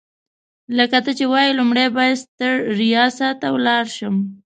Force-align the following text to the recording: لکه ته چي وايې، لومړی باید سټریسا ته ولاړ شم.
لکه 0.77 0.97
ته 1.05 1.11
چي 1.17 1.25
وايې، 1.31 1.57
لومړی 1.59 1.85
باید 1.97 2.21
سټریسا 2.23 3.29
ته 3.41 3.47
ولاړ 3.55 3.83
شم. 3.97 4.15